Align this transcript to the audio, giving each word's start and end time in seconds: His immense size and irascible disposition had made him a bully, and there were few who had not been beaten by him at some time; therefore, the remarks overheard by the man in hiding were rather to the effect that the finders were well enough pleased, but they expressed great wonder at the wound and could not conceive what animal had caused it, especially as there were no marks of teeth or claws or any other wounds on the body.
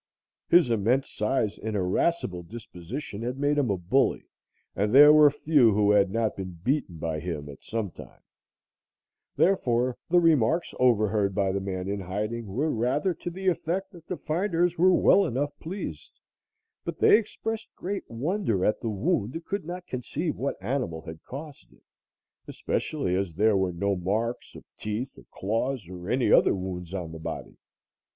His 0.49 0.71
immense 0.71 1.11
size 1.11 1.59
and 1.59 1.75
irascible 1.75 2.41
disposition 2.41 3.21
had 3.21 3.37
made 3.37 3.59
him 3.59 3.69
a 3.69 3.77
bully, 3.77 4.23
and 4.75 4.95
there 4.95 5.13
were 5.13 5.29
few 5.29 5.73
who 5.75 5.91
had 5.91 6.09
not 6.09 6.35
been 6.35 6.53
beaten 6.63 6.97
by 6.97 7.19
him 7.19 7.47
at 7.47 7.61
some 7.61 7.91
time; 7.91 8.21
therefore, 9.35 9.95
the 10.09 10.19
remarks 10.19 10.73
overheard 10.79 11.35
by 11.35 11.51
the 11.51 11.59
man 11.59 11.87
in 11.87 11.99
hiding 11.99 12.47
were 12.47 12.71
rather 12.71 13.13
to 13.13 13.29
the 13.29 13.45
effect 13.47 13.91
that 13.91 14.07
the 14.07 14.17
finders 14.17 14.75
were 14.75 14.91
well 14.91 15.23
enough 15.23 15.51
pleased, 15.59 16.19
but 16.83 16.97
they 16.97 17.15
expressed 17.19 17.69
great 17.75 18.09
wonder 18.09 18.65
at 18.65 18.81
the 18.81 18.89
wound 18.89 19.35
and 19.35 19.45
could 19.45 19.65
not 19.65 19.85
conceive 19.85 20.35
what 20.35 20.57
animal 20.59 21.01
had 21.03 21.23
caused 21.23 21.71
it, 21.71 21.83
especially 22.47 23.15
as 23.15 23.35
there 23.35 23.55
were 23.55 23.71
no 23.71 23.95
marks 23.95 24.55
of 24.55 24.63
teeth 24.79 25.15
or 25.15 25.25
claws 25.29 25.87
or 25.89 26.09
any 26.09 26.31
other 26.31 26.55
wounds 26.55 26.91
on 26.91 27.11
the 27.11 27.19
body. 27.19 27.59